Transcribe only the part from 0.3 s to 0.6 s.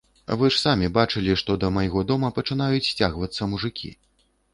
Вы ж